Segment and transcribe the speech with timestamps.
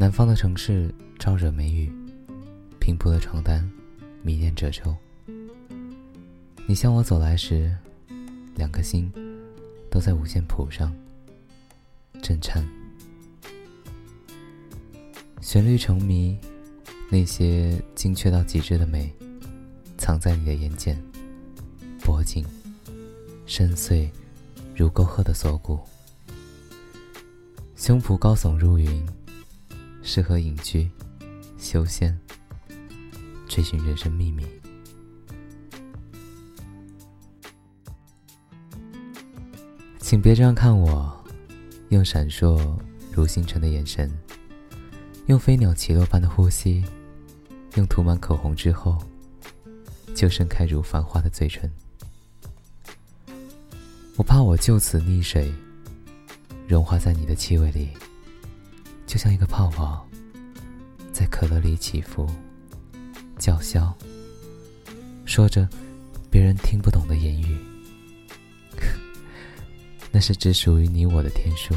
[0.00, 1.92] 南方的城市招惹梅雨，
[2.78, 3.70] 平铺的床单
[4.22, 4.96] 迷恋褶皱。
[6.66, 7.76] 你向我走来时，
[8.56, 9.12] 两颗心
[9.90, 10.90] 都在五线谱上
[12.22, 12.66] 震颤。
[15.42, 16.34] 旋律成谜，
[17.10, 19.12] 那些精确到极致的美，
[19.98, 20.96] 藏在你的眼睑、
[22.02, 22.42] 脖颈，
[23.44, 24.08] 深邃
[24.74, 25.78] 如沟壑的锁骨。
[27.76, 29.06] 胸脯高耸入云，
[30.12, 30.90] 适合隐居、
[31.56, 32.18] 修仙、
[33.48, 34.44] 追寻人生秘密。
[40.00, 41.24] 请别这样看我，
[41.90, 42.76] 用闪烁
[43.12, 44.10] 如星辰的眼神，
[45.26, 46.84] 用飞鸟起落般的呼吸，
[47.76, 48.98] 用涂满口红之后
[50.12, 51.70] 就盛开如繁花的嘴唇。
[54.16, 55.54] 我怕我就此溺水。
[56.66, 57.90] 融化在你的气味里，
[59.10, 60.06] 就像一个泡泡，
[61.12, 62.30] 在可乐里起伏、
[63.40, 63.92] 叫嚣，
[65.24, 65.68] 说着
[66.30, 67.58] 别人听不懂的言语。
[70.12, 71.74] 那是只属于你我的天书。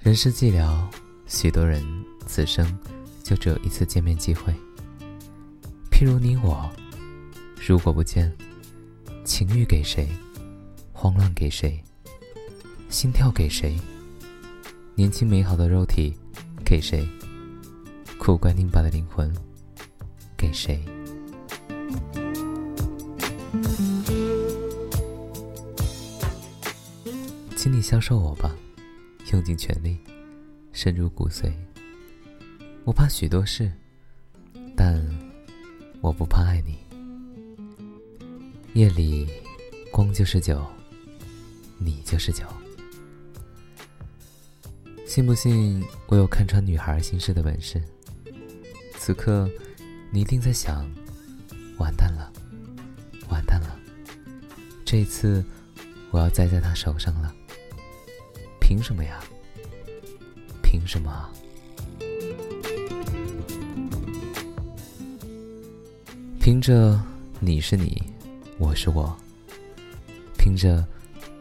[0.00, 0.76] 人世寂寥，
[1.28, 1.80] 许多人
[2.26, 2.66] 此生
[3.22, 4.52] 就只有一次见面机会。
[5.88, 6.68] 譬如你我，
[7.64, 8.30] 如果不见，
[9.24, 10.08] 情欲给谁？
[10.92, 11.80] 慌乱给谁？
[12.88, 13.78] 心跳给谁？
[14.96, 16.12] 年轻美好的肉体
[16.64, 17.06] 给谁？
[18.18, 19.32] 苦乖拧巴的灵魂
[20.36, 20.82] 给谁？
[27.56, 28.52] 请你消受我吧，
[29.32, 29.96] 用尽全力，
[30.72, 31.52] 深入骨髓。
[32.84, 33.70] 我怕许多事，
[34.76, 35.00] 但。
[36.00, 36.91] 我不怕爱你。
[38.74, 39.28] 夜里，
[39.90, 40.64] 光就是酒，
[41.76, 42.46] 你就是酒。
[45.06, 47.82] 信不信我有看穿女孩心事的本事？
[48.96, 49.46] 此刻，
[50.10, 50.90] 你一定在想：
[51.76, 52.32] 完蛋了，
[53.28, 53.78] 完蛋了！
[54.86, 55.44] 这次，
[56.10, 57.30] 我要栽在他手上了。
[58.58, 59.22] 凭什么呀？
[60.62, 61.28] 凭什么？
[66.40, 66.98] 凭着
[67.38, 68.02] 你是你，
[68.62, 69.14] 我是我，
[70.38, 70.86] 凭着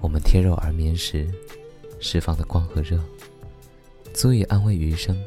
[0.00, 1.28] 我们贴肉而眠时
[1.98, 2.96] 释放的光和热，
[4.14, 5.20] 足以安慰余生。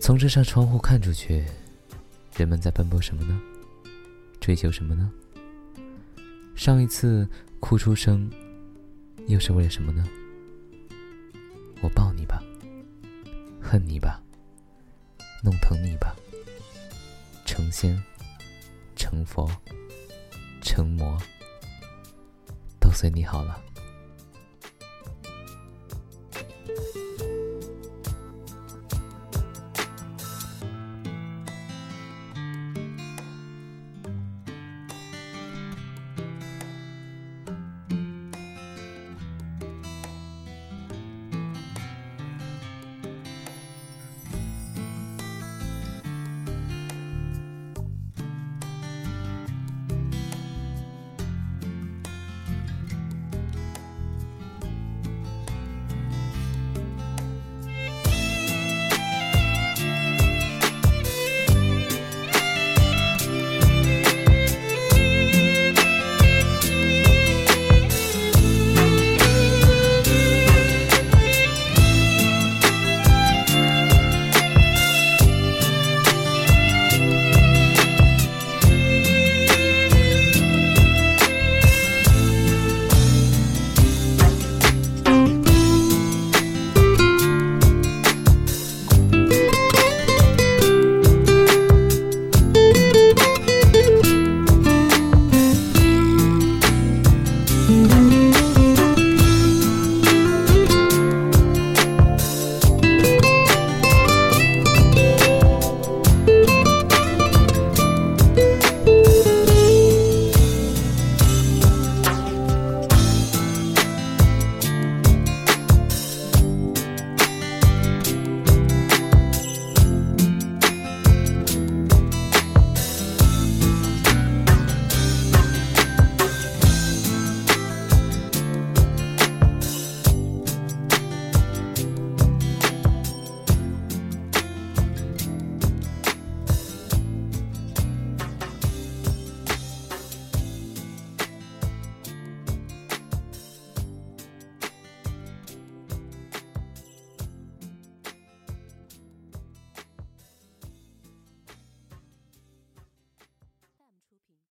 [0.00, 1.44] 从这扇窗户看出去，
[2.36, 3.40] 人们在奔波什么呢？
[4.40, 5.08] 追求什么呢？
[6.56, 7.26] 上一次
[7.60, 8.28] 哭出声，
[9.28, 10.04] 又是为了什么呢？
[11.82, 12.42] 我抱你吧，
[13.62, 14.20] 恨你吧，
[15.44, 16.16] 弄疼你吧。
[17.44, 18.02] 成仙、
[19.16, 19.50] 成佛
[20.60, 21.16] 成魔
[22.78, 23.62] 都随你好了。